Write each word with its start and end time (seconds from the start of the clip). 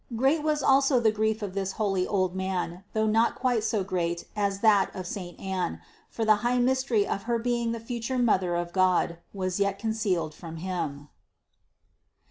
Great 0.15 0.41
was 0.41 0.63
also 0.63 0.99
the 0.99 1.11
grief 1.11 1.43
of 1.43 1.53
this 1.53 1.73
holy 1.73 2.07
old 2.07 2.35
man, 2.35 2.83
though 2.93 3.05
not 3.05 3.35
quite 3.35 3.63
so 3.63 3.83
great 3.83 4.25
as 4.35 4.61
that 4.61 4.89
of 4.95 5.05
saint 5.05 5.39
Anne, 5.39 5.79
for 6.09 6.25
the 6.25 6.37
high 6.37 6.57
mystery 6.57 7.05
of 7.07 7.25
her 7.29 7.37
being 7.37 7.71
the 7.71 7.79
future 7.79 8.17
Mother 8.17 8.55
of 8.55 8.73
God 8.73 9.19
was 9.31 9.59
yet 9.59 9.77
concealed 9.77 10.33
from 10.33 10.55
him. 10.55 11.09